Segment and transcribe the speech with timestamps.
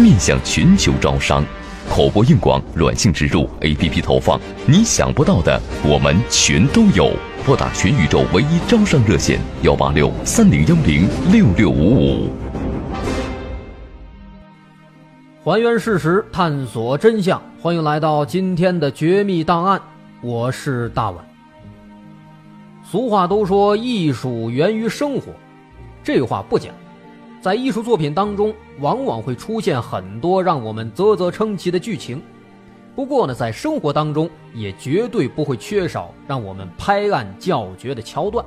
[0.00, 1.44] 面向全球招商，
[1.90, 7.12] 口播硬广、软性植入、APP 投放，你想不到的我们全都有。
[7.44, 12.30] 拨打全宇宙唯一招商热线：幺八六三零幺零六六五五。
[15.42, 19.80] 还原事实，探索真相，欢迎来到今天的绝密档案。
[20.22, 21.24] 我是大碗。
[22.84, 25.32] 俗话都说艺术源于生活，
[26.02, 26.70] 这话不假。
[27.40, 32.20] 在艺术作品当中，往往会出现很多让我们啧啧称奇的剧情。
[32.94, 38.44] 不过呢，在生活当中也绝对不会缺少让我们拍案叫绝的桥段。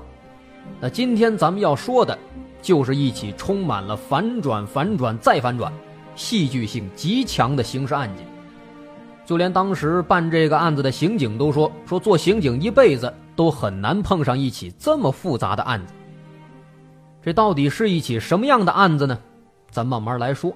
[0.80, 2.16] 那今天咱们要说的，
[2.62, 5.74] 就是一起充满了反转、反转再反转、
[6.16, 8.28] 戏剧性极强的刑事案件。
[9.26, 15.94] 就连当时办这个案子的刑警都说：“说做刑警一辈子都很难碰上一起这么复杂的案子。”
[17.24, 19.18] 这到底是一起什么样的案子呢？
[19.72, 20.54] 咱慢慢来说。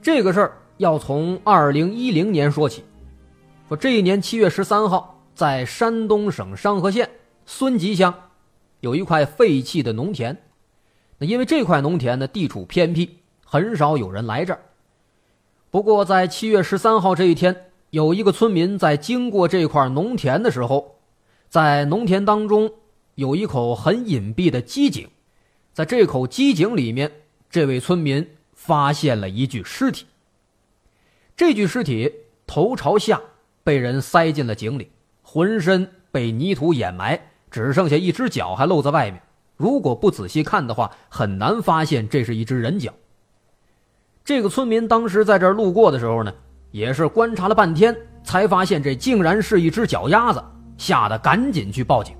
[0.00, 2.84] 这个事儿要从二零一零年说起。
[3.68, 7.10] 说这一年七月十三号，在山东省商河县
[7.44, 8.14] 孙集乡，
[8.80, 10.36] 有一块废弃的农田。
[11.18, 14.60] 那因为这块农田呢地处偏僻，很少有人来这儿。
[15.70, 20.98] 不过在七月十三号这一天，有一个村民在经过这块农田的时候，
[21.48, 22.70] 在农田当中
[23.16, 25.08] 有一口很隐蔽的机井。
[25.72, 27.10] 在这口机井里面，
[27.48, 30.06] 这位村民发现了一具尸体。
[31.34, 32.12] 这具尸体
[32.46, 33.18] 头朝下，
[33.64, 34.90] 被人塞进了井里，
[35.22, 37.18] 浑身被泥土掩埋，
[37.50, 39.22] 只剩下一只脚还露在外面。
[39.56, 42.92] 如果不仔细看的话，很难发现这是一只人脚。
[44.24, 46.32] 这个村民当时在这儿路过的时候呢，
[46.70, 50.44] 也是观察了半天，才发现这竟然是一只脚丫子，
[50.76, 52.14] 吓得赶紧去报警。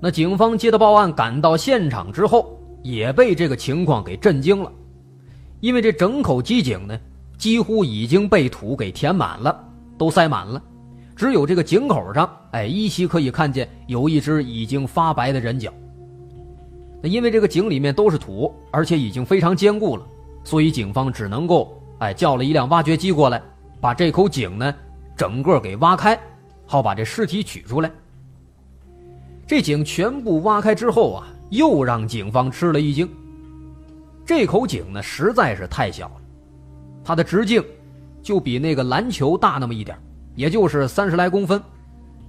[0.00, 4.70] 那警方接到报案，赶到现场之后，也被这个情况给震惊了，
[5.60, 6.98] 因为这整口机井呢，
[7.38, 9.58] 几乎已经被土给填满了，
[9.96, 10.62] 都塞满了，
[11.16, 15.72] 只有这个井口上，哎，依稀可以看见有一只已经发白的人脚。
[17.02, 20.06] 那因为这个井里面都是土，而且已经非常坚固了。
[20.44, 23.42] 所以警方只能够哎叫了一辆挖掘机过来，
[23.80, 24.74] 把这口井呢
[25.16, 26.18] 整个给挖开，
[26.66, 27.90] 好把这尸体取出来。
[29.46, 33.08] 这井全部挖开之后啊，又让警方吃了一惊。
[34.24, 36.14] 这口井呢实在是太小了，
[37.04, 37.64] 它的直径
[38.20, 39.96] 就比那个篮球大那么一点，
[40.34, 41.62] 也就是三十来公分。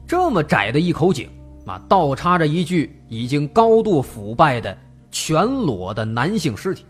[0.06, 1.28] 这么窄的一口井
[1.66, 4.78] 啊，倒插着一具已经高度腐败的
[5.10, 6.86] 全裸的男性尸体。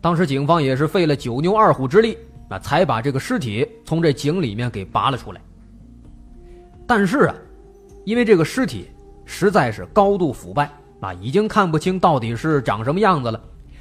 [0.00, 2.16] 当时警方也是费了九牛二虎之力，
[2.48, 5.40] 啊，才把这个尸体从这井里面给拔了出来。
[6.86, 7.34] 但是啊，
[8.04, 8.88] 因为这个尸体
[9.24, 10.70] 实在是高度腐败，
[11.00, 13.40] 啊，已经看不清到底是长什么样子了，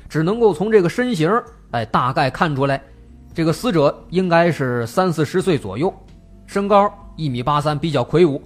[0.10, 1.32] 只能够从这个身形，
[1.72, 2.82] 哎，大概看出来，
[3.34, 5.94] 这个死者应该是三四十岁左右，
[6.48, 8.42] 身高一米八三，比较魁梧，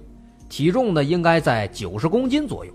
[0.48, 2.72] 体重呢应该在九十公斤左右。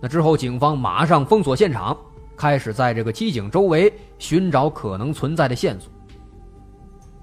[0.00, 1.96] 那之后，警方马上封锁现场。
[2.34, 5.92] 开始在这个机井周围寻找可能存在的线索。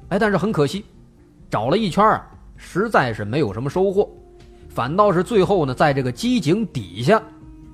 [0.09, 0.85] 哎，但是很可惜，
[1.49, 2.25] 找了一圈啊，
[2.61, 4.07] 实在是没有什么收获，
[4.67, 7.19] 反倒是最后呢，在这个机井底下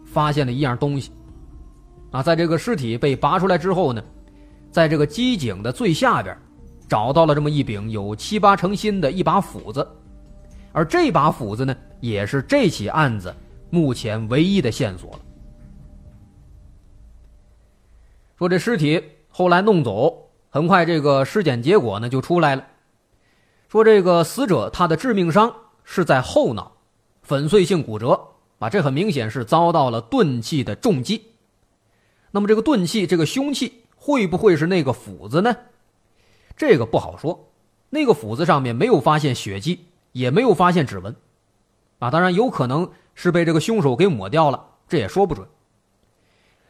[0.06, 1.12] 发现了一样东西。
[2.12, 4.02] 啊，在这个尸体被拔出来之后呢，
[4.72, 6.38] 在这个机井的最下边，
[6.88, 9.86] 找到了这么一柄有七八成新的一把斧子，
[10.72, 13.36] 而这把斧子呢，也是这起案子
[13.70, 15.20] 目前唯一的线索了。
[18.38, 22.64] 说这尸体后来弄走，很快这个尸检结果呢就出来了。
[23.76, 26.78] 说这个死者他的致命伤是在后脑，
[27.22, 28.28] 粉碎性骨折
[28.58, 31.32] 啊，这很明显是遭到了钝器的重击。
[32.32, 35.58] 那么这个钝器，这个凶器会不会是那个斧子呢？
[36.56, 37.52] 这个不好说。
[37.90, 41.14] 那个斧子上面没有发现血迹，也没有发现指纹，
[42.00, 45.46] 啊，当然有可能是被这个凶手给抹掉了，这也说不准。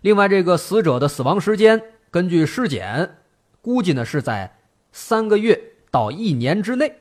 [0.01, 3.19] 另外，这个死者的死亡时间，根据尸检
[3.61, 4.57] 估计呢是在
[4.91, 6.93] 三个月到一年之内，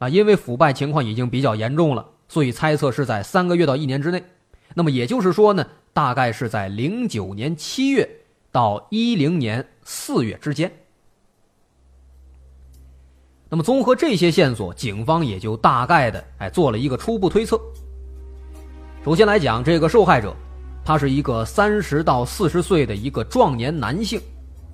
[0.00, 4.20] 啊，因为腐败情况已经比较严重了，所以猜测是在三个月到一年之内。
[4.74, 8.10] 那么也就是说呢，大概是在零九年七月
[8.50, 10.68] 到一零年四月之间。
[13.48, 17.56] 那么综合这些线索，警方也就大概的哎做了一个初步推测。
[19.04, 20.34] 首先来讲，这个受害者。
[20.84, 24.20] 他是一个三十到四十岁的一个壮年男性，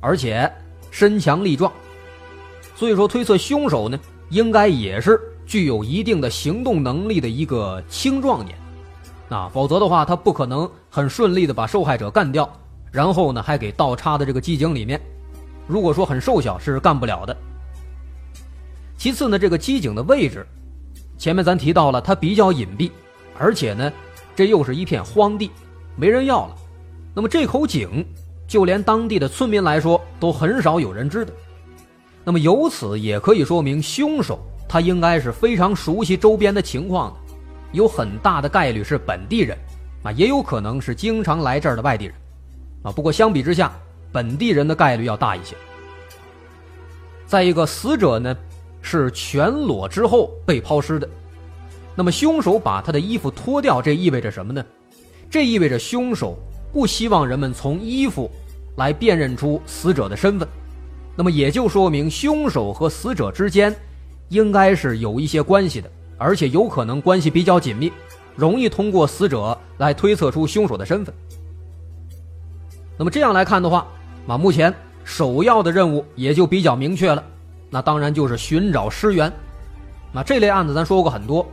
[0.00, 0.50] 而且
[0.90, 1.70] 身强力壮，
[2.76, 8.56] 所以说推测凶手呢应该也是具有一定的行动能力的一个青壮年，
[9.30, 12.48] 啊，否则的话他不可能很顺利的把受害者干掉，
[12.92, 15.00] 然后呢还给倒插在这个机井里面，
[15.66, 17.34] 如果说很瘦小是干不了的。
[18.98, 20.46] 其次呢，这个机井的位置，
[21.16, 22.90] 前面咱提到了它比较隐蔽，
[23.38, 23.92] 而且呢
[24.34, 25.50] 这又是一片荒地。
[25.96, 26.54] 没人要了，
[27.14, 28.04] 那么这口井，
[28.46, 31.32] 就连当地的村民来说都很少有人知道。
[32.26, 37.36] 那么由此也可以说明，凶手他应该是非常熟悉周边的情况的，
[37.70, 39.56] 有很大的概率是本地人，
[40.02, 42.14] 啊，也有可能是经常来这儿的外地人，
[42.82, 43.72] 啊，不过相比之下，
[44.10, 45.54] 本地人的概率要大一些。
[47.28, 48.36] 再一个，死者呢
[48.82, 51.08] 是全裸之后被抛尸的，
[51.94, 54.64] 那么凶手把他的衣服脱掉，这意味着什么呢？
[55.30, 56.36] 这意味着凶手
[56.72, 58.28] 不希望人们从衣服
[58.76, 60.48] 来辨认出死者的身份，
[61.16, 63.74] 那么也就说明凶手和死者之间
[64.28, 67.90] 应该是有一些关系的，而且有可能关系比较紧密，
[68.34, 71.14] 容易通过死者来推测出凶手的身份。
[72.98, 73.86] 那么这样来看的话，
[74.26, 74.72] 啊，目前
[75.04, 77.24] 首要的任务也就比较明确了，
[77.70, 79.32] 那当然就是寻找尸源。
[80.12, 81.46] 那这类案子咱说过很多，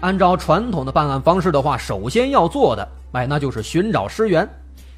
[0.00, 2.88] 按照传统的办案方式的话，首先要做的。
[3.12, 4.48] 哎，那就是寻找尸源，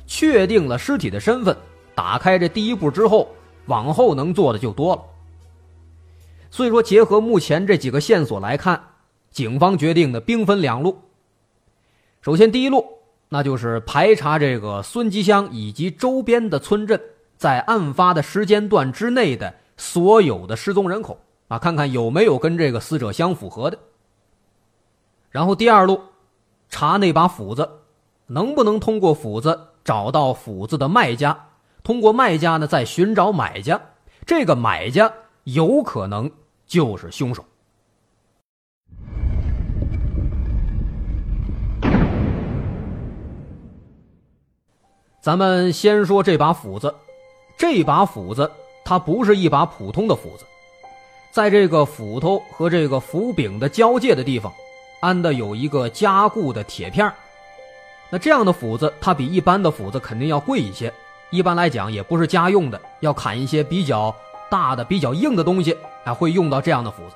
[0.07, 1.57] 确定了尸体的身份，
[1.95, 3.29] 打开这第一步之后，
[3.67, 5.03] 往后能做的就多了。
[6.51, 8.83] 所以说，结合目前这几个线索来看，
[9.31, 10.99] 警方决定的兵分两路。
[12.21, 12.85] 首先，第一路
[13.29, 17.01] 那就是排查这个孙吉乡以及周边的村镇，
[17.37, 23.79] 在案发的时间段之内的所有的失踪人口啊，看看有没有跟这个死者相符合的。
[25.31, 26.01] 然后，第二路，
[26.69, 27.69] 查那把斧子。
[28.29, 31.49] 能不能通过斧子找到斧子的卖家，
[31.83, 33.81] 通过卖家呢在寻找买家，
[34.25, 35.13] 这个买家
[35.45, 36.31] 有可能
[36.67, 37.45] 就是凶手。
[45.21, 46.95] 咱们先说这把斧子，
[47.57, 48.51] 这把斧子
[48.85, 50.45] 它不是一把普通的斧子，
[51.31, 54.53] 在这个斧头和这个斧柄的交界的地方，
[55.01, 57.13] 安的有一个加固的铁片
[58.11, 60.93] 那这样的斧子，它比一般的斧子肯定要贵一些。
[61.33, 64.15] 一般来讲，也不是家用的，要砍一些比较
[64.51, 65.75] 大的、比较硬的东西，
[66.05, 67.15] 啊，会用到这样的斧子。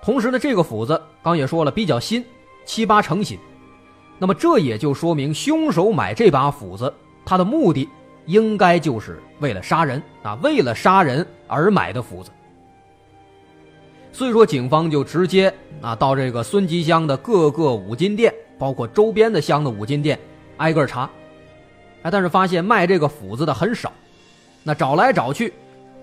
[0.00, 2.24] 同时呢，这个斧子刚也说了，比较新，
[2.64, 3.36] 七八成新。
[4.16, 6.94] 那么这也就说明，凶手买这把斧子，
[7.26, 7.88] 他的目的
[8.26, 12.30] 应该就是为了杀人啊，为了杀人而买的斧子。
[14.12, 20.16] 所以说，警方就直接啊到这个孙集乡的各个五金店，包括周边的乡的五金店，
[20.58, 21.10] 挨个查。
[22.04, 23.90] 哎，但是发现卖这个斧子的很少。
[24.62, 25.52] 那找来找去，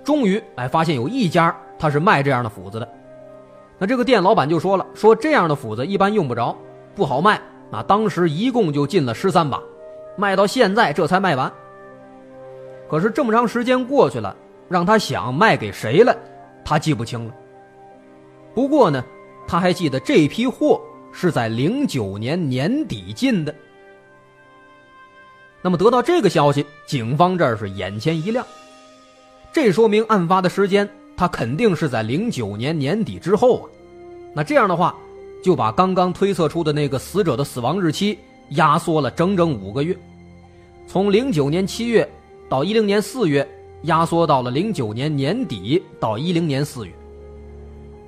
[0.03, 2.89] 终于哎发现有一家他是卖这样的斧子的。
[3.79, 6.55] 那这个店老板就说了，说这样的斧子一般用不着，
[6.93, 7.39] 不好卖。
[7.72, 9.58] 啊，当时一共就进了十三把，
[10.17, 11.50] 卖到现在这才卖完。
[12.89, 14.36] 可是这么长时间过去了，
[14.67, 16.13] 让他想卖给谁了，
[16.65, 17.34] 他记不清了。
[18.53, 19.01] 不过呢，
[19.48, 20.81] 他还记得这批货
[21.13, 23.55] 是在零九年年底进的。
[25.62, 28.46] 那么得到这个消息，警方这儿是眼前一亮，
[29.53, 33.65] 这说明案发的时间他肯定是在零九年年底之后啊。
[34.34, 34.96] 那这样的话。
[35.44, 38.15] 就把刚刚推测出的那个死者的死亡日期
[38.50, 39.98] 压缩了整整五个月，
[40.86, 42.08] 从零九年七月
[42.48, 43.50] 到一零年四月，
[43.86, 46.94] 压缩到了零九年年底到一零年四月。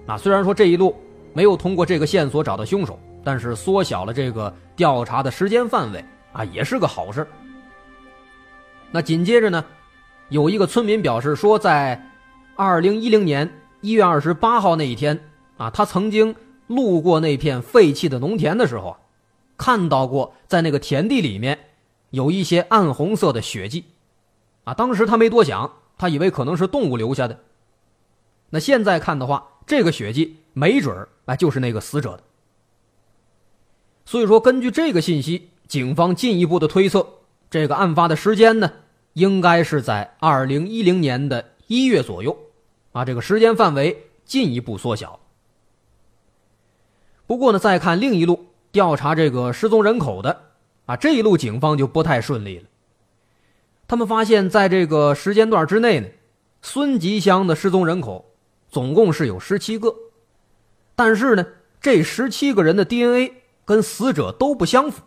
[0.06, 0.96] 啊，虽然说这一路
[1.34, 7.26] 没有通过这个线索找到凶手，但是缩小了这个调查的时间范围啊，也是个好事。
[8.94, 9.66] 那紧接着呢，
[10.30, 12.10] 有一个村民表示说，在
[12.56, 15.20] 二零一零年一月二十八号那一天
[15.58, 16.34] 啊，他曾经。
[16.68, 18.98] 路过那片废弃的农田的时候啊，
[19.58, 21.60] 看到过在那个田地里面
[22.10, 23.84] 有一些暗红色的血迹，
[24.64, 27.38] 啊，当时他没多想，他以为可能是动物留下的。
[28.50, 32.24] 那现在看的话，这个血迹没准儿啊就是那个死者的。
[34.06, 37.06] 所以说，根据这个信息，警方进一步的推测，
[37.52, 38.72] 这个案发的时间呢，
[39.14, 42.38] 应该是在二零一零年的一月左右，
[42.92, 45.20] 啊，这个时间范围进一步缩小。
[47.26, 50.42] 不过呢，再看另一路调查这个失踪人口的，
[50.86, 52.66] 啊，这一路警方就不太顺利了。
[53.88, 56.08] 他们发现，在这个时间段之内呢，
[56.62, 58.34] 孙集乡的失踪人口
[58.70, 59.94] 总共是有十七个，
[60.96, 61.46] 但是呢，
[61.80, 63.34] 这十七个人的 DNA
[63.66, 65.04] 跟死者都不相符，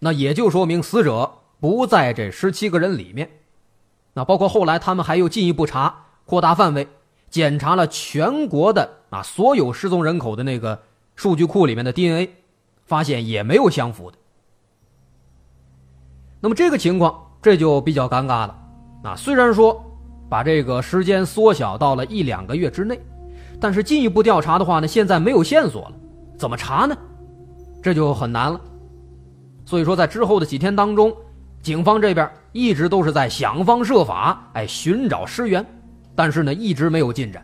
[0.00, 3.30] 那也就说明死者不在这十七个人里面。
[4.14, 5.94] 那包括后来他们还又进一步查，
[6.26, 6.88] 扩大范围，
[7.30, 10.82] 检查了全国的啊所有失踪人口的那个。
[11.14, 12.30] 数据库里面的 DNA，
[12.86, 14.16] 发现也没有相符的。
[16.40, 18.58] 那么这个情况这就比较尴尬了。
[19.04, 19.84] 啊，虽然说
[20.30, 22.98] 把这个时间缩小到了一两个月之内，
[23.60, 25.92] 但是进一步调查的话呢，现在没有线索了，
[26.38, 26.96] 怎么查呢？
[27.82, 28.58] 这就很难了。
[29.66, 31.14] 所以说，在之后的几天当中，
[31.62, 35.64] 警方这边一直都是在想方设法，哎，寻找尸源，
[36.14, 37.42] 但是呢，一直没有进展。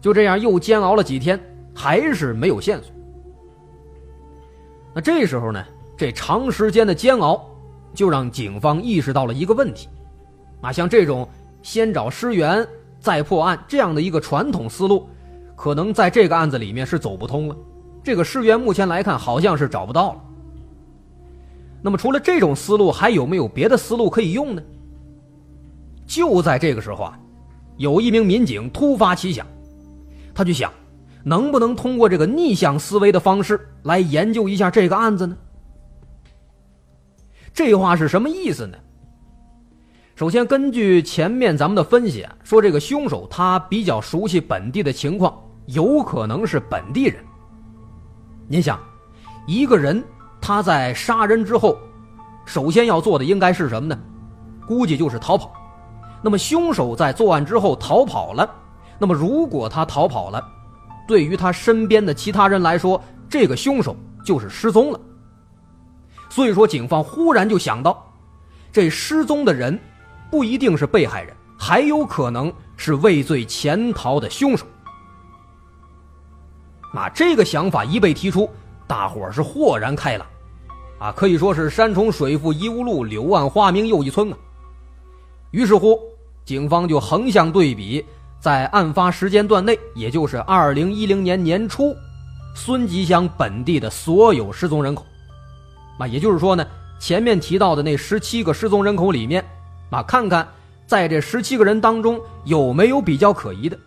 [0.00, 1.40] 就这样又煎熬了几天。
[1.78, 2.90] 还是没有线索。
[4.94, 5.62] 那这时候呢，
[5.94, 7.44] 这长时间的煎熬，
[7.92, 9.86] 就让警方意识到了一个问题，
[10.62, 11.28] 啊，像这种
[11.62, 12.66] 先找尸源
[12.98, 15.06] 再破案这样的一个传统思路，
[15.54, 17.54] 可能在这个案子里面是走不通了。
[18.02, 20.20] 这个尸源目前来看好像是找不到了。
[21.86, 24.62] 那么除了这种思路，还有没有别的思路可以用呢？
[26.04, 27.16] 就在这个时候啊，
[27.76, 29.46] 有一名民警突发奇想，
[30.34, 30.68] 他就想。
[31.22, 35.36] 能不能通过这个逆向思维的方式来研究一下这个案子呢？
[37.54, 38.76] 这话是什么意思呢？
[40.16, 47.24] 首先，根据前面咱们的分析啊，说这个凶手他比较熟悉本地的情况，有可能是本地人。
[48.48, 48.76] 您想，
[49.46, 50.02] 一个人
[50.46, 51.76] 他在杀人之后，
[52.44, 53.98] 首先要做的应该是什么呢？
[54.64, 55.52] 估计就是逃跑。
[56.22, 58.48] 那么，凶手在作案之后逃跑了。
[58.96, 60.40] 那么，如果他逃跑了，
[61.04, 65.00] 对于他身边的其他人来说，这个凶手就是失踪了。
[66.28, 68.08] 所以说，警方忽然就想到，
[68.70, 69.76] 这失踪的人
[70.30, 74.64] 不一定是被害人，还有可能是畏罪潜逃的凶手。
[76.94, 78.48] 那这个想法一被提出，
[78.86, 80.24] 大伙是豁然开朗，
[80.98, 84.38] 啊，可以说是山重水复疑无路，柳暗花明又一村啊。
[85.50, 85.98] 于是乎，
[86.44, 88.04] 警方就横向对比，
[88.40, 91.94] 在案发时间段内，也就是二零一零年年初，
[92.54, 95.04] 孙集乡本地的所有失踪人口。
[95.98, 96.66] 啊，也就是说呢，
[96.98, 99.44] 前面提到的那十七个失踪人口里面，
[99.90, 100.46] 啊，看看
[100.86, 103.78] 在这十七个人当中有没有比较可疑的，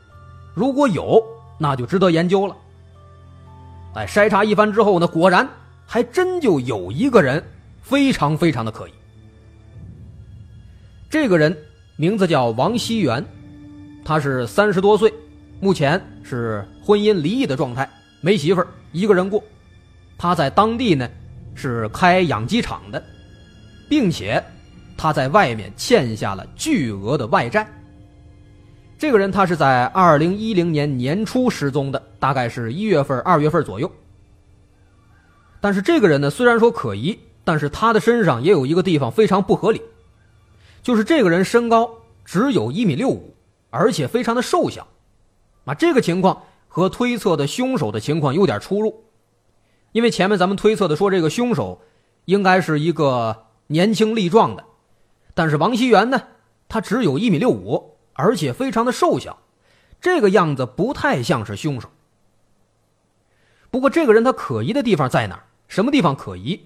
[0.53, 1.23] 如果有，
[1.57, 2.55] 那就值得研究了。
[3.95, 5.47] 哎，筛查一番之后呢，果然
[5.91, 7.43] 还真就有一个人
[7.81, 8.91] 非常非常的可疑。
[11.09, 11.57] 这个人
[11.95, 13.25] 名字叫王熙元，
[14.05, 15.11] 他是三十多岁，
[15.59, 17.89] 目前是婚姻离异的状态，
[18.21, 19.43] 没媳妇儿，一个人过。
[20.15, 21.09] 他在当地呢。
[21.55, 23.03] 是开养鸡场的，
[23.89, 24.41] 并且
[24.95, 27.67] 他在外面欠下了巨额的外债。
[28.97, 33.91] 这个人他是在二零一零年年初失踪的，大概是一月份、二月份左右。
[35.61, 39.81] 但是这个人呢，虽然说可疑，但是他的身上也有一个地方非常不合理，
[40.81, 41.89] 就是这个人身高
[42.23, 43.35] 只有一米六五，
[43.69, 44.87] 而且非常的瘦小，
[45.65, 49.03] 啊，这个情况和推测的凶手的情况有点出入。
[49.91, 51.81] 因为前面咱们推测的说这个凶手
[52.25, 54.63] 应该是一个年轻力壮的，
[55.33, 56.21] 但是王熙元呢，
[56.69, 59.39] 他只有一米六五，而且非常的瘦小，
[59.99, 61.89] 这个样子不太像是凶手。
[63.71, 65.43] 不过这个人他可疑的地方在哪儿？
[65.69, 66.59] 什么地方可疑？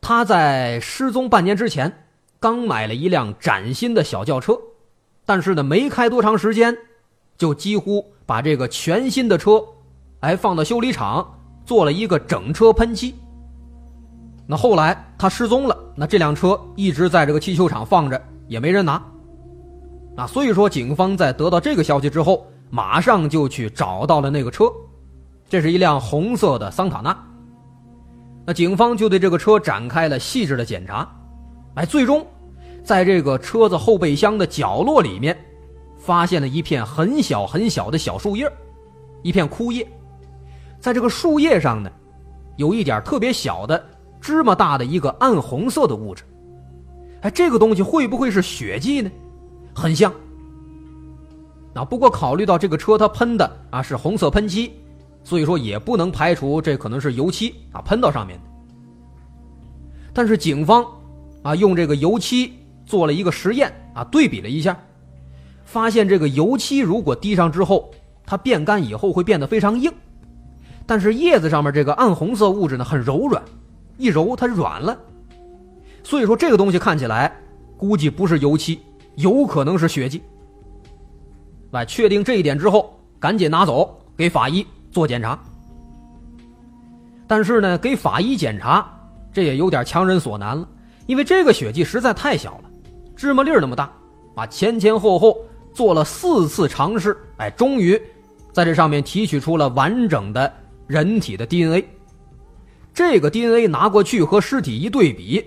[0.00, 2.04] 他在失踪半年之前
[2.38, 4.56] 刚买了一辆崭新的小轿车，
[5.24, 6.78] 但是呢没开多长时间，
[7.36, 9.64] 就几乎把这个全新的车，
[10.20, 11.32] 哎放到修理厂。
[11.66, 13.12] 做了一个整车喷漆。
[14.46, 19.04] 那后来他失踪了，那这辆车一直在这个汽修厂放着，也没人拿。
[20.14, 24.70] 那所以说，警方在得到这个消息之后，马上就去找到了那个车，
[25.48, 27.18] 这是一辆红色的桑塔纳。
[28.46, 31.08] 那警方就对这个车展开了细致的检查，
[31.74, 32.24] 哎，最终
[32.84, 35.36] 在这个车子后备箱的角落里面，
[35.98, 38.48] 发现了一片很小很小的小树叶，
[39.22, 39.84] 一片枯叶。
[40.78, 41.90] 在这个树叶上呢，
[42.56, 43.84] 有一点特别小的、
[44.20, 46.22] 芝麻大的一个暗红色的物质。
[47.22, 49.10] 哎，这个东西会不会是血迹呢？
[49.74, 50.12] 很像。
[51.74, 54.72] 那不过考虑到这个车它喷的啊是红色喷漆，
[55.26, 58.44] 所以说也不能排除这可能是油漆啊喷到上面的。
[60.14, 60.86] 但是警方
[61.42, 62.52] 啊用这个油漆
[62.84, 64.78] 做了一个实验啊，对比了一下，
[65.64, 67.90] 发现这个油漆如果滴上之后，
[68.24, 69.92] 它变干以后会变得非常硬。
[70.86, 73.42] 但是叶子上面这个暗红色物质呢很柔软，
[73.98, 74.96] 一揉它软了，
[76.04, 77.36] 所以说这个东西看起来
[77.76, 78.78] 估计不是油漆，
[79.16, 80.22] 有可能是血迹。
[81.72, 84.64] 来确定这一点之后，赶紧拿走给法医
[84.96, 85.38] 做检查。
[87.26, 88.90] 但是呢，给法医检查
[89.30, 90.66] 这也有点强人所难了，
[91.04, 92.70] 因为这个血迹实在太小了，
[93.14, 93.92] 芝麻粒儿那么大，
[94.36, 95.36] 啊前前后后
[95.74, 98.00] 做了四次尝试，哎，终于
[98.54, 100.50] 在这上面提取出了完整的。
[100.86, 101.84] 人体的 DNA，
[102.94, 105.44] 这个 DNA 拿过去和尸体一对比，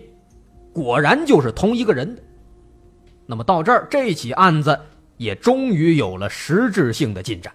[0.74, 2.22] 果然就是同一个人的。
[3.26, 4.78] 那么到这儿，这起案子
[5.16, 7.54] 也终于有了实质性的进展。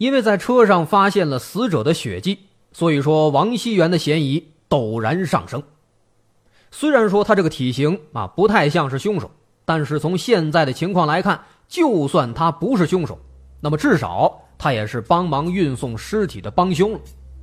[0.00, 2.38] 因为在车上发现了死者的血迹，
[2.72, 5.62] 所以说王熙元的嫌疑陡然上升。
[6.70, 9.30] 虽然说他这个体型啊不太像是凶手。
[9.66, 13.16] 但是从现在的情况来看，就算他不是凶手，
[13.60, 17.00] 那么至少他也是帮忙运送尸体的帮凶了。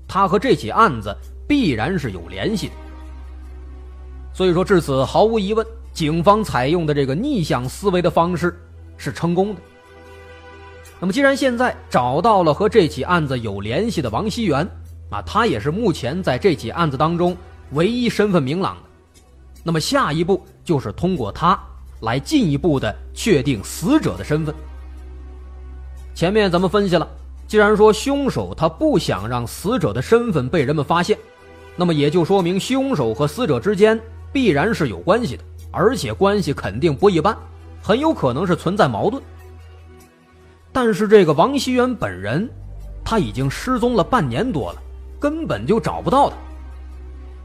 [0.07, 1.15] 他和这起案子
[1.47, 2.73] 必然是有联系的。
[4.33, 8.59] 所以说至此，毫无疑问，警方采用的这个逆向思维的方式
[8.97, 9.61] 是成功的。
[10.99, 14.67] 那么既然现在找到了和这起案子有联系的王熙元，
[15.09, 17.35] 啊，他也是目前在这起案子当中
[17.71, 18.83] 唯一身份明朗的。
[19.63, 21.59] 那么下一步就是通过他。
[22.01, 24.53] 来进一步的确定死者的身份。
[26.13, 27.09] 前面咱们分析了，
[27.47, 31.17] 既然说凶手他不想让死者的身份被人们发现，
[31.75, 33.99] 那么也就说明凶手和死者之间
[34.31, 37.35] 必然是有关系的，而且关系肯定不一般，
[37.81, 39.19] 很有可能是存在矛盾。
[40.71, 42.49] 但是这个王熙元本人，
[43.03, 44.81] 他已经失踪了半年多了，
[45.19, 46.35] 根本就找不到他。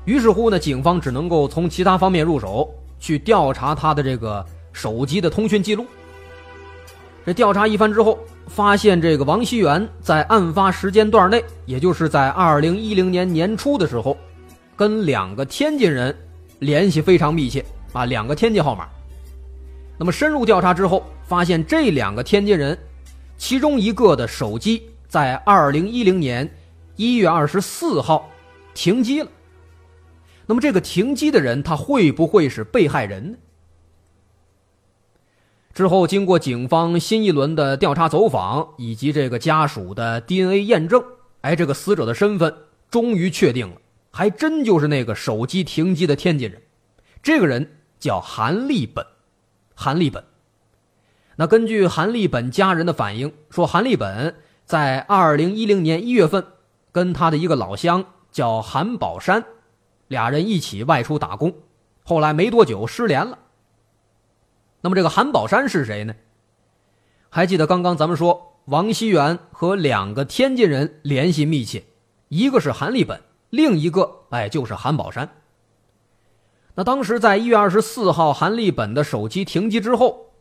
[0.05, 2.73] 于是乎呢，警方只能够从其他方面入手。
[3.03, 5.85] 去调查他的这个手机的通讯记录。
[7.27, 14.17] 这调查一番之后，发现这个王熙元在案发时间段内，也就是在二零一零年年初的时候，
[14.77, 16.17] 跟两个天津人
[16.61, 18.87] 联系非常密切啊，两个天津号码。
[19.99, 22.79] 那么深入调查之后，发现这两个天津人，
[23.43, 26.49] 其中一个的手机在二零一零年
[26.95, 28.31] 一月二十四号
[28.73, 29.29] 停机了。
[30.47, 33.39] 那么这个停机的人，他会不会是被害人呢？
[35.75, 41.03] 之后，经过警方新一轮的调查走访以及这个家属的 DNA 验证，
[41.41, 42.55] 哎，这个死者的身份
[42.93, 43.75] 终于确定了，
[44.13, 46.63] 还真就是那个手机停机的天津人。
[47.21, 49.05] 这个人叫韩立本，
[49.75, 50.23] 韩立本。
[51.43, 56.47] 那根据韩立本家人的反映，说韩立本在二零一零年一月份
[56.93, 59.45] 跟他的一个老乡叫韩宝山，
[60.07, 61.53] 俩人一起外出打工，
[62.05, 63.37] 后来没多久失联了。
[64.83, 66.15] 那么这个韩宝山是谁呢？
[67.29, 71.83] 还记得刚刚咱们说王熙元和两个天津人联系密切，
[72.29, 75.29] 一个是韩立本，另一个哎就是韩宝山。
[76.77, 80.32] 那当时在一月二十四号韩立本的手机停机之后，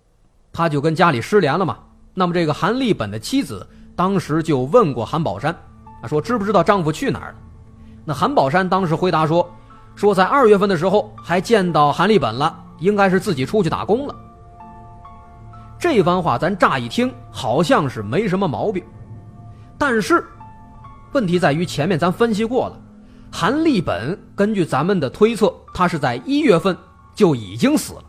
[0.52, 1.78] 他就跟家里失联了嘛。
[2.14, 5.56] 那么这个韩立本的妻子当时就问过韩宝山，
[6.02, 7.36] 啊说知不知道丈夫去哪儿了？
[8.04, 9.50] 那韩宝山当时回答说，
[9.96, 14.16] 说在二月份的时候还见到韩立本了，应该是自己出去打工了。
[15.80, 18.84] 这番话咱乍一听好像是没什么毛病，
[19.78, 20.24] 但是
[21.12, 22.80] 问题在于前面咱分析过了，
[23.32, 26.78] 韩立本根据咱们的推测，他是在一月份
[27.16, 28.04] 就已经死了，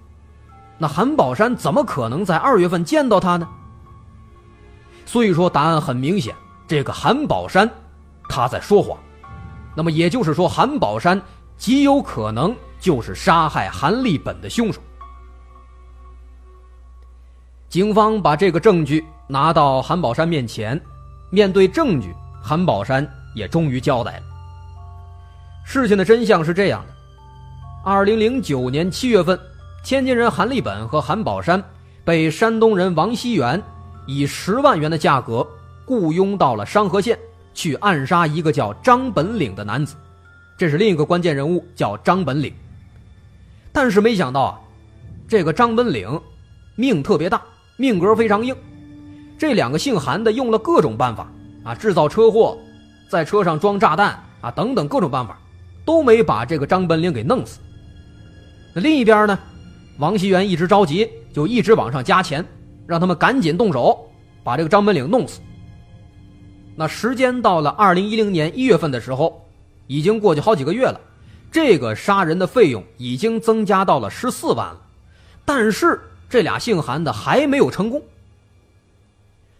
[0.78, 3.48] 那韩宝山怎么可能在二月份见到他呢？
[5.06, 6.34] 所以说答案很明显，
[6.66, 7.70] 这个韩宝山
[8.28, 8.98] 他在说谎，
[9.74, 11.20] 那么也就是说韩宝山
[11.56, 14.80] 极有可能就是杀害韩立本的凶手。
[17.68, 20.80] 警方把这个证据拿到韩宝山面前，
[21.30, 24.22] 面对证据，韩宝山也终于交代了。
[25.64, 26.92] 事情的真相是这样的：
[27.84, 29.38] 二零零九年七月份，
[29.82, 31.62] 天津人韩立本和韩宝山
[32.04, 33.60] 被山东人王熙元
[34.06, 35.46] 以十万元的价格
[35.84, 37.18] 雇佣到了商河县，
[37.52, 39.96] 去暗杀一个叫张本岭的男子。
[40.56, 42.54] 这是另一个关键人物，叫张本岭。
[43.72, 44.60] 但是没想到啊，
[45.26, 46.20] 这个张本岭
[46.76, 47.42] 命特别大。
[47.76, 48.54] 命格非常硬，
[49.36, 51.26] 这两个姓韩的用了各种办法
[51.64, 52.56] 啊，制造车祸，
[53.08, 55.36] 在车上装炸弹啊，等等各种办法，
[55.84, 57.58] 都没把这个张本岭给弄死。
[58.72, 59.36] 那另一边呢，
[59.98, 62.44] 王熙元一直着急，就一直往上加钱，
[62.86, 64.08] 让他们赶紧动手
[64.42, 65.40] 把这个张本岭弄死。
[66.74, 69.46] 那时间到了二零一零年一月份的时候，
[69.86, 71.00] 已经过去好几个月了，
[71.50, 74.80] 这个杀人的费用已经增加到了十四万了，
[75.44, 76.00] 但是。
[76.32, 78.00] 这俩姓韩的还没有成功。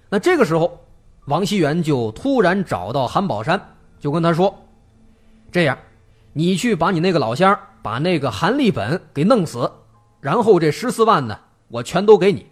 [0.09, 0.81] 那这个时候，
[1.27, 3.61] 王熙元就突然找到韩宝山，
[4.01, 4.59] 就跟他说
[5.53, 5.77] ：“这样，
[6.33, 9.71] 你去把你那个老乡把那个韩立本给弄死，
[10.23, 12.47] 然后这十四万呢，我全都给你。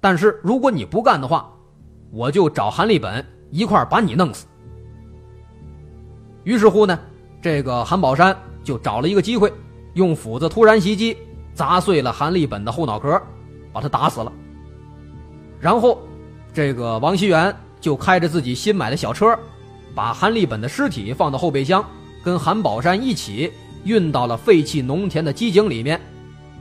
[0.00, 1.52] 但是如果你不干的话，
[2.10, 4.46] 我就找韩立本一块把你弄死。”
[6.44, 6.98] 于是乎呢，
[7.42, 9.52] 这个韩宝山就找了一个机会，
[9.92, 11.14] 用斧子突然袭击，
[11.52, 13.20] 砸碎了韩立本的后脑壳。
[13.70, 14.32] 把他打死了，
[15.60, 16.00] 然后，
[16.54, 19.38] 这个王熙元就开着自己新买的小车，
[19.94, 21.84] 把韩立本的尸体放到后备箱，
[22.24, 23.52] 跟韩宝山一起
[23.84, 26.00] 运到了废弃农田的机井里面，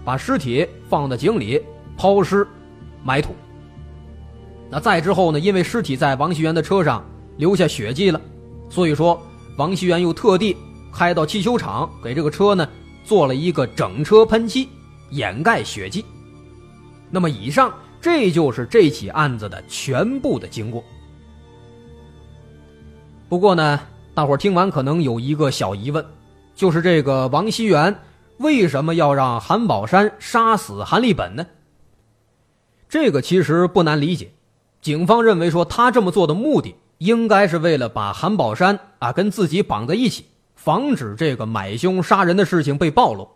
[0.08, 1.62] 把尸体放到井里
[1.98, 2.48] 抛尸
[3.04, 3.36] 埋土。
[4.70, 5.38] 那再之后呢？
[5.38, 8.22] 因为尸体在王熙元的车上留下血迹了，
[8.70, 9.22] 所以说
[9.58, 10.56] 王熙元又特地
[10.93, 12.65] 开到汽修厂给这个车呢
[13.04, 14.70] 做了一个整车喷漆，
[15.10, 16.06] 掩盖血迹。
[17.12, 20.82] 那么，以上这就是这起案子的全部的经过。
[23.28, 23.78] 不过呢，
[24.13, 26.06] 大伙听完可能有一个小疑问，
[26.56, 27.93] 就是这个王熙元
[28.38, 31.45] 为什么要让韩宝山杀死韩立本呢？
[32.89, 34.32] 这个其实不难理解，
[34.82, 43.28] 警方认为说他这么做的目的，应该是为了把韩宝山啊跟自己绑在一起，防止这个买凶杀人的事情被暴露。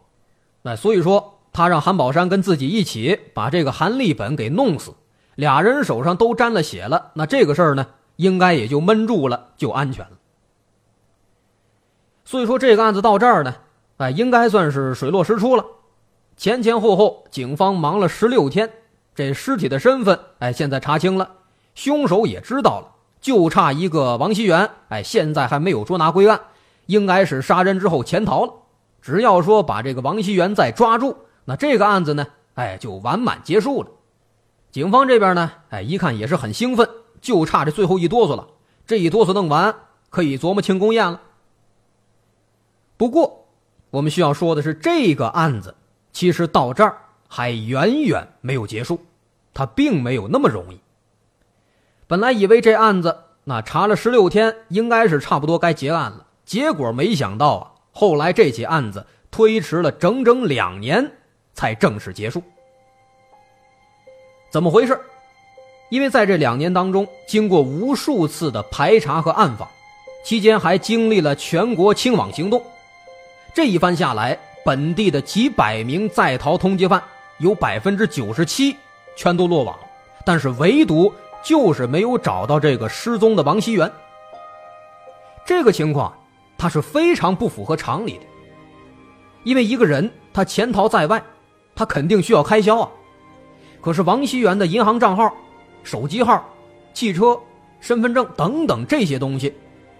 [0.61, 1.37] 那所以说。
[1.53, 4.93] 他让韩宝山跟自己一起把这个韩立本给弄死，
[5.35, 10.11] 俩人手上都沾了血了，那这个事儿呢，应该也就闷住了，就安全了。
[12.23, 13.55] 所以说这个案子到这儿呢，
[14.01, 15.63] 哎，应该算是水落石出了。
[16.35, 18.71] 前前后后，警方忙了十六天，
[19.13, 21.29] 这尸体的身份，哎，现在查清了，
[21.75, 26.41] 凶手也知道了，就差一个王熙元，哎，现在还没有捉拿归案，
[26.87, 28.53] 应该是杀人之后潜逃了。
[29.03, 31.15] 只要说把这个王熙元再抓住。
[31.45, 33.89] 那这个案子呢，哎，就完满结束了。
[34.71, 36.89] 警方这边呢，哎，一看也是很兴奋，
[37.21, 38.47] 就差这最后一哆嗦了。
[38.87, 39.75] 这一哆嗦弄完，
[40.09, 41.21] 可以琢磨庆功宴了。
[42.97, 43.40] 不过，
[43.91, 45.75] 我们需要说的是，这个案子
[46.13, 48.99] 其实到这儿还远远没有结束，
[49.53, 50.79] 它并没有那么容易。
[52.07, 56.25] 本来以为这案子那查了十六天，应该是差不多该结案了。
[56.45, 61.11] 结果没想到啊，后来这起案子推迟了整整两年
[61.53, 62.41] 才正式结束。
[64.49, 64.99] 怎么回事？
[65.89, 69.67] 因为在这两年当中，经过无数次的排查和暗访，
[70.23, 72.63] 期间还经历了全国清网行动。
[73.53, 77.03] 这一番下来，本地的几百名在逃通缉犯
[77.39, 78.77] 有百分之九十七
[79.17, 79.77] 全都落网，
[80.25, 83.91] 但是唯独就是没有找到这个失踪的王熙元。
[85.45, 86.13] 这个情况，
[86.57, 88.23] 他是非常不符合常理的。
[89.43, 91.21] 因为一个人他潜逃在外，
[91.75, 92.89] 他肯定需要开销啊。
[93.81, 95.29] 可是王熙元的银行账号、
[95.83, 96.47] 手机号、
[96.93, 97.37] 汽车、
[97.81, 99.53] 身份证等等这些东西，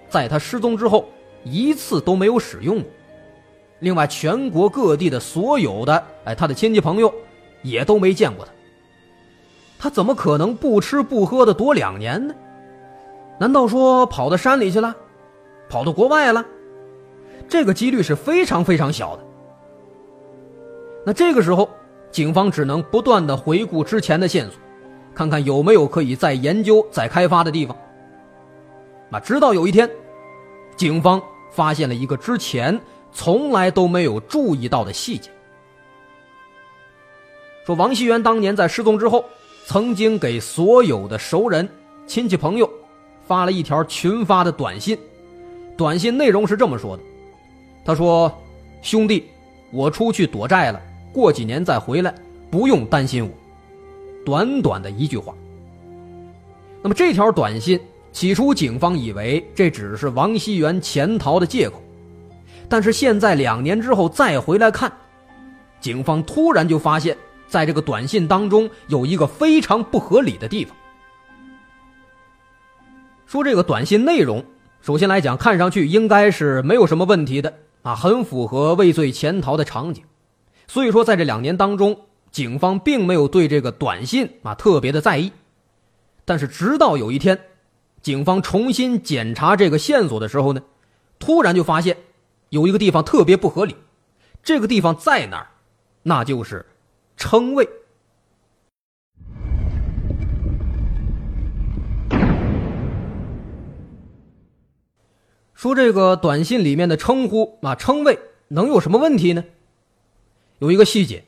[0.08, 1.10] 在他失踪之后
[1.44, 2.90] 一次都没有使用过。
[3.82, 7.12] 另外，全国各地的所有的哎，他的亲戚朋友
[7.63, 8.52] 也都没见过他。
[9.80, 12.34] 他怎么可能不吃不喝的躲两年呢？
[13.39, 14.96] 难道说跑到山里去了，
[15.67, 16.46] 跑到国外了？
[17.50, 19.24] 这个几率是非常非常小的。
[21.04, 21.67] 那这个时候，
[22.12, 24.54] 警方只能不断的回顾之前的线索，
[25.15, 27.76] 看看有没有可以再研究、再开发的地方。
[29.10, 29.89] 那直到有一天，
[30.76, 32.80] 警方发现了一个之前。
[33.13, 35.30] 从来都没有注意到的细节。
[37.65, 39.24] 说王熙元当年在失踪之后，
[39.65, 41.67] 曾经给所有的熟人、
[42.08, 42.69] 亲戚朋友
[43.28, 44.97] 发了一条群发的短信，
[45.78, 47.04] 短信内容是这么说的
[47.86, 48.34] ：“他说，
[48.82, 49.26] 兄弟，
[49.71, 50.82] 我出去躲债了，
[51.13, 52.13] 过几年再回来，
[52.50, 53.32] 不用担心我。”
[54.26, 55.34] 短短的一句话。
[56.82, 57.80] 那么这条短信，
[58.12, 61.82] 起初警方以为这只是王熙元潜逃的借口。
[62.72, 64.90] 但是现在两年之后再回来看，
[65.82, 70.74] 警方突然就发现，在这个短信当中有一个非常不合理的地方。
[73.26, 74.42] 说这个短信内容，
[74.80, 80.02] 首先来讲，看上去应该是没有什么问题的啊，很符合畏罪潜逃的场景。
[80.66, 82.00] 所以说，在这两年当中，
[82.32, 85.30] 警方并没有对这个短信啊特别的在意。
[86.24, 87.38] 但是直到有一天，
[88.02, 90.62] 警方重新检查这个线索的时候呢，
[91.20, 91.98] 突然就发现。
[92.52, 93.78] 有一个地方特别不合理，
[94.44, 95.48] 这个地方在哪儿？
[96.04, 96.66] 那就是
[97.16, 97.66] 称谓。
[105.54, 109.46] 说这个短信里面的称呼啊，称谓能有什么问题呢？
[110.60, 111.24] 有一个细节，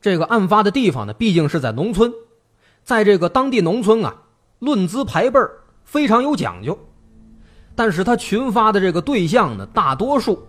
[0.00, 2.10] 这个案发的地方呢，毕竟是在农村，
[2.82, 4.22] 在这个当地农村啊，
[4.58, 5.38] 论资排辈
[5.84, 6.78] 非常有讲究，
[7.74, 10.48] 但是他群发的这个对象呢，大多数。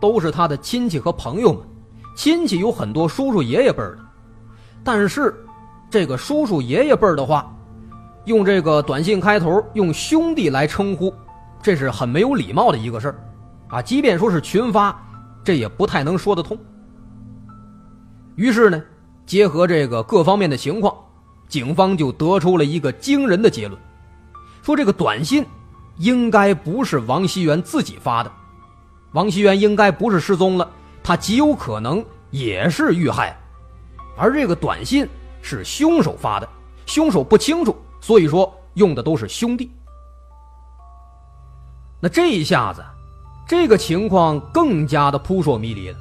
[0.00, 1.62] 都是他的亲戚和朋友们，
[2.16, 3.98] 亲戚有很多叔叔爷爷辈的，
[4.82, 5.34] 但是
[5.90, 7.54] 这个叔叔爷爷辈的话，
[8.24, 11.12] 用这个短信开头用兄弟来称呼，
[11.62, 13.20] 这是很没有礼貌的一个事儿，
[13.68, 14.98] 啊，即便说是群发，
[15.44, 16.56] 这也不太能说得通。
[18.36, 18.82] 于是呢，
[19.26, 20.94] 结合这个各方面的情况，
[21.48, 23.78] 警方就得出了一个惊人的结论，
[24.62, 25.44] 说这个短信
[25.98, 28.32] 应该不是王熙元自己发的。
[29.12, 30.70] 王熙元应该不是失踪了，
[31.02, 33.36] 他极有可能也是遇害，
[34.16, 35.08] 而这个短信
[35.42, 36.48] 是凶手发的，
[36.86, 39.68] 凶手不清楚，所以说用的都是兄弟。
[41.98, 42.84] 那这一下子，
[43.48, 45.98] 这个情况更加的扑朔迷离了，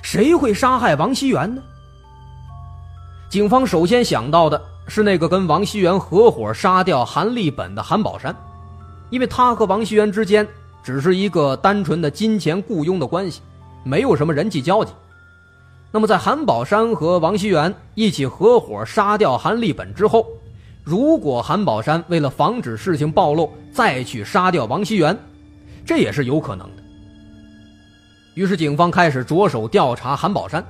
[0.00, 1.62] 谁会杀害王熙元呢？
[3.28, 8.34] 警方首先想到的是那个跟王熙元合伙杀掉韩立本的韩宝山，
[9.10, 10.48] 因为他和王熙元之间。
[10.82, 13.40] 只是一个单纯的金钱雇佣的关系，
[13.84, 14.92] 没有什么人际交集。
[15.90, 20.26] 那么，在韩宝山和王熙元一起合伙杀掉韩立本之后，
[20.84, 25.18] 如果韩宝山为了防止事情暴露，再去杀掉王熙元，
[25.86, 26.82] 这也是有可能的。
[28.34, 30.64] 于是，警方开始着手调查韩宝山。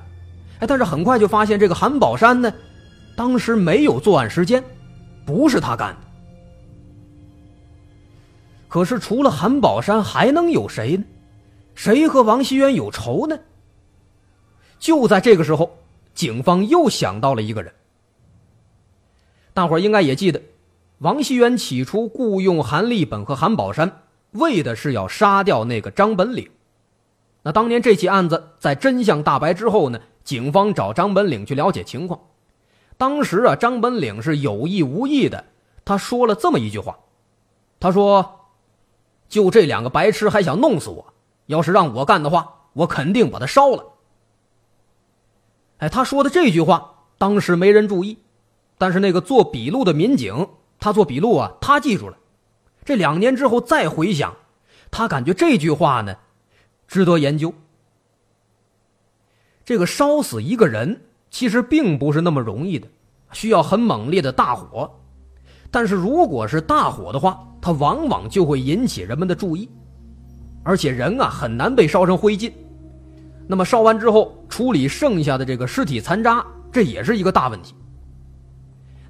[0.59, 2.51] 哎，但是很快就发现，这个韩宝山呢，
[3.15, 4.63] 当时没有作案时间，
[5.25, 6.08] 不是他干的。
[8.69, 11.03] 可是除了韩宝山，还能有谁呢？
[11.73, 13.39] 谁和王熙元有仇呢？
[14.77, 15.77] 就在这个时候，
[16.13, 17.73] 警方又想到了一个人。
[19.55, 20.39] 大伙儿应该也记得，
[20.99, 26.47] 王熙元起初雇佣韩立本和韩宝山，为的是要杀掉那个张本领。
[27.41, 32.19] 那当年这起案子在真相大白之后呢，警方找张本领去了解情况。
[32.97, 35.45] 当时啊，张本领是有意无意的，
[35.83, 36.99] 他说了这么一句话，
[37.79, 38.35] 他说。
[39.29, 41.13] 就这两个白痴还想弄死我，
[41.45, 43.85] 要是让我干的话，我肯定把他烧了。
[45.77, 48.17] 哎，他说的这句话当时没人注意，
[48.77, 52.17] 但是那个做笔录的民警，他做笔录啊，他记住了。
[52.83, 54.35] 这两年之后再回想，
[54.89, 56.17] 他感觉这句话呢，
[56.87, 57.53] 值得研究。
[59.63, 62.87] 这个烧死一个人，其实并不是那么容易的，
[63.31, 64.98] 需要很猛烈的大火。
[65.71, 69.69] 但是如果是大火的话，它往往就会引起人们的注意，
[70.63, 72.51] 而且人啊很难被烧成灰烬。
[73.47, 77.75] 那么烧完之后处理剩下的这个尸体残渣，这也是一个大问题。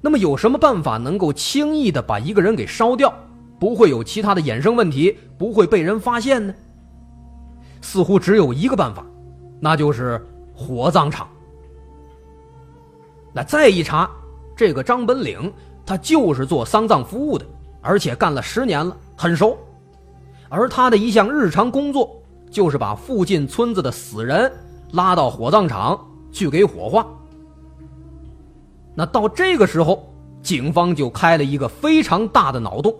[0.02, 3.12] 那么有什么办法能够轻易的把一个人给烧掉，
[3.58, 6.54] 不会有其他的衍生问题，不会被人发现呢？
[7.82, 9.04] 似乎只有一个办法，
[9.60, 10.20] 那就是
[10.54, 11.26] 火葬场。
[13.32, 14.10] 那再一查，
[14.54, 15.50] 这个张本岭。
[15.90, 17.44] 他就是做丧葬服务的，
[17.80, 19.58] 而且干了十年了，很熟。
[20.48, 22.08] 而他的一项日常工作
[22.48, 24.52] 就是把附近村子的死人
[24.92, 26.00] 拉到火葬场
[26.30, 27.04] 去给火化。
[28.94, 30.08] 那到这个时候，
[30.44, 32.94] 警方就开了一个非常大的脑洞，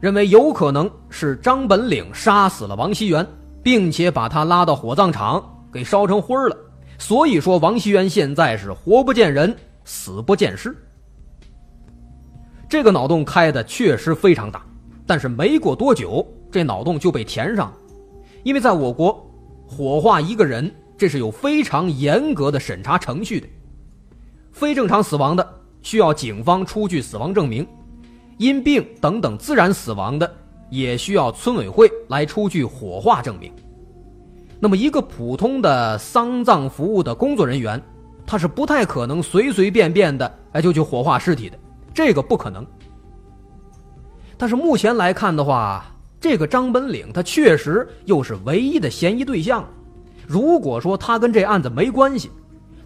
[0.00, 3.24] 认为有可能是张本岭杀死了王熙元，
[3.62, 5.40] 并且把他拉到火葬场
[5.72, 6.56] 给烧成灰了。
[6.98, 10.76] 所以说，王熙元现在是活不见人，死不见尸。
[12.74, 14.60] 这个脑洞开的确实非常大，
[15.06, 17.72] 但是没过多久，这脑洞就被填上，
[18.42, 19.24] 因为在我国，
[19.64, 23.46] 火化一个人这是有非常严格的审查程序的。
[24.50, 27.64] 非正常死亡的需要警方出具死亡证明，
[28.38, 30.28] 因病等等自然死亡的
[30.68, 33.52] 也需要村委会来出具火化证明。
[34.58, 37.80] 那么一个普通的丧葬服务的工作人员，
[38.26, 41.56] 他是不太可能随随便便的哎就去火化尸体的。
[41.94, 42.66] 这个不可能，
[44.36, 45.86] 但是目前来看的话，
[46.20, 49.64] 这个张本岭他确实又是唯一的嫌疑对象。
[50.26, 52.30] 如果说他跟这案子没关系，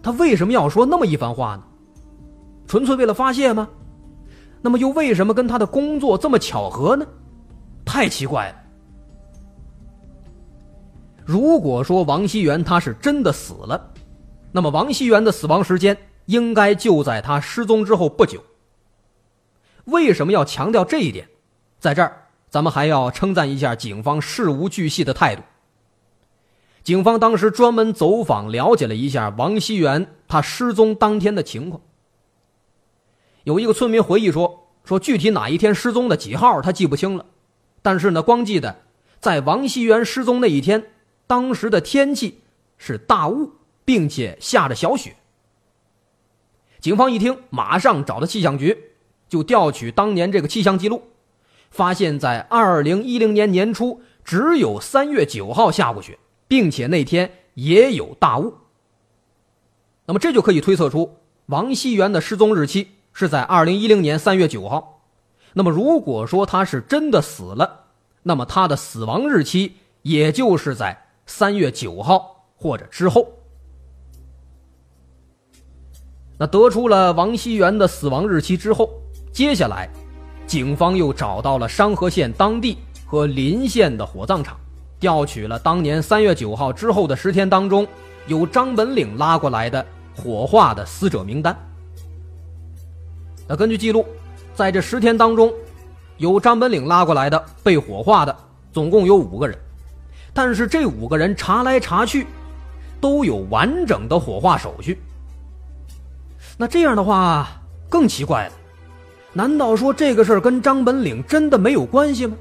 [0.03, 1.63] 他为什么要说那么一番话呢？
[2.67, 3.67] 纯粹为了发泄吗？
[4.61, 7.05] 那么又为什么跟他的工作这么巧合呢？
[7.83, 8.55] 太奇怪了。
[11.25, 13.91] 如果说王熙元他是真的死了，
[14.51, 18.39] 那么王熙元的死亡时间应该就在他失踪之后不久。
[19.89, 21.27] 为什么要强调这一点？
[21.79, 25.43] 在这儿，咱们还要称赞一下警方事无巨细的态度。
[26.83, 31.81] 警方当时专门走访了解了一下王熙元他失踪当天的情况。
[33.43, 37.25] 有一个村民回忆说：“说具体哪一天失踪的几号他记不清了，
[37.81, 38.83] 但是呢，光记得
[39.19, 40.91] 在王熙元失踪那一天，
[41.27, 42.41] 当时的天气
[42.77, 43.53] 是大雾，
[43.85, 45.15] 并且下着小雪。”
[46.79, 48.88] 警方一听，马上找到气象局。
[49.29, 51.03] 就调取当年这个气象记录，
[51.69, 58.51] 发现，在二零一零年年初，只有三月九号下过雪，并且那天也有大雾。
[60.07, 65.03] 那么这就可以推测出王熙元的失踪日期是在二零一零年三月九号。
[65.53, 67.85] 那么如果说他是真的死了，
[68.23, 73.27] 那么他的死亡日期也就是在三月九号或者之后。
[76.39, 78.89] 那得出了王熙元的死亡日期之后。
[79.31, 79.89] 接下来，
[80.45, 84.57] 警方又找到了商河县当地和邻县的火葬场，
[84.99, 87.87] 调取了当年三月九号之后的十天当中
[88.27, 91.57] 有张本岭拉过来的火化的死者名单。
[93.47, 94.05] 那根据记录，
[94.53, 95.53] 在这十天当中，
[96.17, 98.35] 有张本岭拉过来的被火化的
[98.73, 99.57] 总共有五个人，
[100.33, 102.27] 但是这五个人查来查去，
[102.99, 104.99] 都有完整的火化手续。
[106.57, 107.47] 那这样的话
[107.87, 108.53] 更奇怪了。
[109.33, 112.35] 难道说这个事儿跟张本岭真的没有关系吗？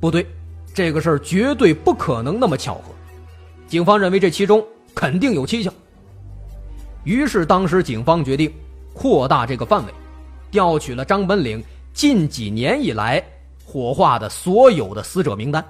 [0.00, 0.26] 不对，
[0.74, 2.92] 这个事儿绝对不可能那么巧合。
[3.66, 4.64] 警方认为这其中
[4.94, 5.72] 肯定有蹊跷。
[7.04, 8.52] 于是，当时警方决定
[8.92, 9.92] 扩大这个范围，
[10.50, 13.22] 调取了张本岭近几年以来
[13.64, 15.64] 火化的所有的死者名单。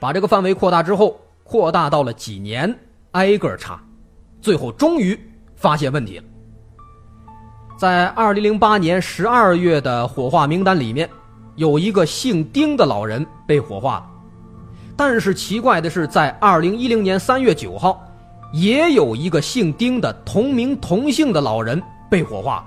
[0.00, 2.76] 把这个范围扩大之后，扩大到了几年，
[3.12, 3.82] 挨个查，
[4.40, 5.18] 最后终于
[5.56, 6.24] 发现问题了。
[7.76, 11.10] 在二零零八年十二月的火化名单里面，
[11.56, 14.06] 有一个姓丁的老人被火化了，
[14.96, 18.00] 但是奇怪的是，在二零一零年三月九号，
[18.52, 22.66] 也有一个姓丁的同名同姓的老人被火化了，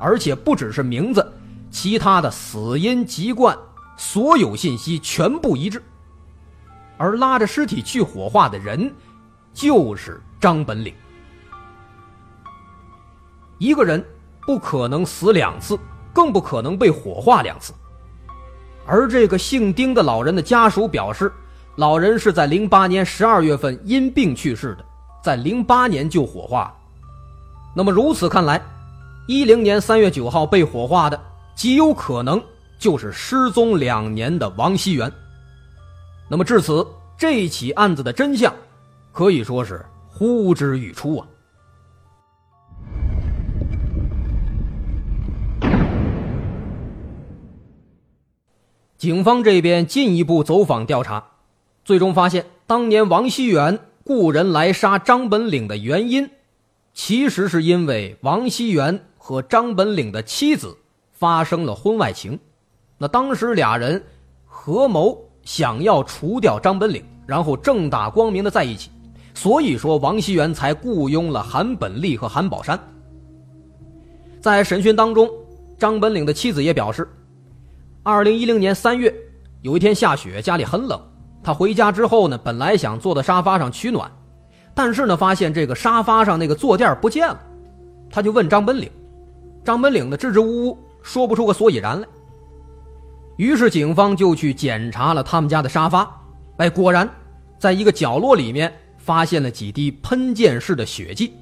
[0.00, 1.32] 而且不只是名字，
[1.70, 3.56] 其他的死因、籍贯，
[3.96, 5.80] 所有信息全部一致，
[6.96, 8.92] 而拉着尸体去火化的人，
[9.54, 10.92] 就是张本领，
[13.58, 14.04] 一个人。
[14.46, 15.78] 不可能死两次，
[16.12, 17.72] 更不可能被火化两次。
[18.84, 21.32] 而这个姓丁的老人的家属表示，
[21.76, 24.84] 老人是在零八年十二月份因病去世的，
[25.22, 26.74] 在零八年就火化了。
[27.74, 28.60] 那么如此看来，
[29.26, 31.18] 一零年三月九号被火化的
[31.54, 32.42] 极有可能
[32.78, 35.10] 就是失踪两年的王熙元。
[36.28, 36.86] 那么至此，
[37.16, 38.52] 这起案子的真相
[39.12, 41.26] 可以说是呼之欲出啊！
[49.02, 51.24] 警方这边进一步走访调查，
[51.84, 56.30] 最终发现，当年王熙元雇人来杀张本岭的原因，
[56.94, 60.78] 其实是因为王熙元和张本岭的妻子
[61.10, 62.38] 发生了婚外情。
[62.96, 64.00] 那当时俩人
[64.46, 68.88] 合谋想要除掉张本岭，然后正大光明的在一起，
[69.34, 72.78] 所以说王熙元才雇佣了韩本利和韩宝山。
[74.40, 75.28] 在审讯当中，
[75.76, 77.08] 张本岭的妻子也表示。
[78.04, 79.14] 二零一零年三月，
[79.60, 81.00] 有一天下雪，家里很冷。
[81.40, 84.10] 他回家之后呢，本来想坐在沙发上取暖，
[84.74, 87.40] 但是呢，发现这个沙发上那个坐垫不见了。
[88.10, 88.90] 他就问张本岭，
[89.64, 92.08] 张本岭呢支支吾吾说不出个所以然来。
[93.36, 96.10] 于是警方就去检查了他们家的沙发，
[96.56, 97.08] 哎，果然
[97.56, 101.34] 在一个角落里面发现了几滴喷溅式的血迹。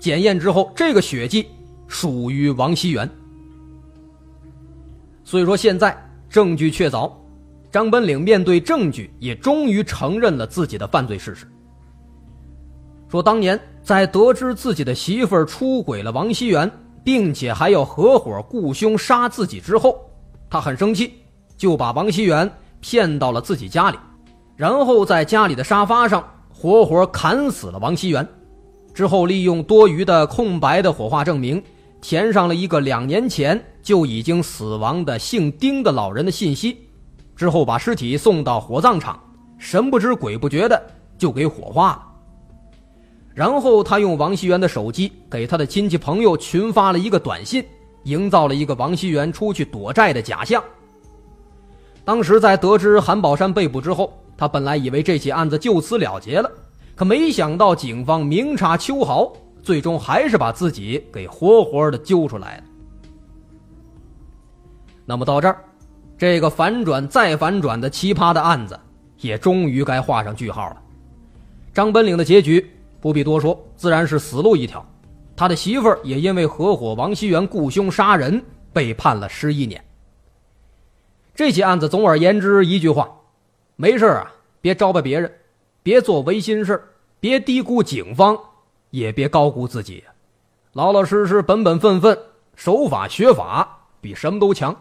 [0.00, 1.46] 检验之后，这个血迹
[1.86, 3.08] 属于王熙元。
[5.26, 5.94] 所以说，现在
[6.30, 7.10] 证据确凿，
[7.72, 11.48] 张本岭面对证据也终于承认了自己的犯罪事实。
[13.08, 16.70] 说当年在得知自己的媳妇儿出轨了王熙元，
[17.02, 19.98] 并且还要合伙雇凶杀自己之后，
[20.48, 21.14] 他很生气，
[21.56, 22.48] 就把王熙元
[22.80, 23.98] 骗到了自己家里，
[24.54, 28.24] 然后在家里的沙发上活活砍死了王熙元，
[28.94, 31.60] 之后利用多余的空白的火化证明。
[32.02, 36.76] 填上了一个两年前就已经死亡的姓丁的老人的信息，
[37.36, 39.16] 之后把尸体送到火葬场，
[39.58, 42.02] 神不知鬼不觉的就给火化了。
[43.32, 47.64] 然后他用王熙元的手机给他的亲戚朋友群发了一个短信，
[48.02, 50.60] 营造了一个王熙元出去躲债的假象。
[52.04, 56.50] 当时在得知韩宝山被捕之后，他本来以为这起案子就此了结了，
[56.96, 59.32] 可没想到警方明察秋毫。
[59.62, 62.64] 最终还是把自己给活活的揪出来了。
[65.06, 65.64] 那么到这儿，
[66.18, 68.78] 这个反转再反转的奇葩的案子
[69.18, 70.82] 也终于该画上句号了。
[71.72, 72.68] 张本岭的结局
[73.00, 74.84] 不必多说，自然是死路一条。
[75.36, 78.42] 他的媳妇儿也因为合伙王熙元雇凶杀人，
[78.72, 79.82] 被判了十一年。
[81.34, 83.08] 这起案子总而言之一句话：
[83.76, 85.32] 没事啊，别招巴别人，
[85.82, 86.82] 别做违心事
[87.20, 88.36] 别低估警方。
[88.90, 90.02] 也别高估自己，
[90.72, 92.16] 老老实实、本本分分、
[92.54, 93.68] 守法学法，
[94.00, 94.74] 比什么都强。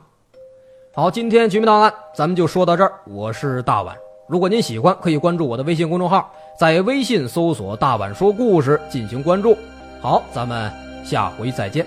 [0.98, 2.94] 好，今天绝密档案咱们就说到这儿。
[3.04, 3.94] 我是大碗，
[4.28, 9.58] 如果您喜欢，可以关注我的微信公众号，在微信搜索“大碗说故事”进行关注。
[10.00, 10.72] 好，咱们
[11.04, 11.86] 下回再见。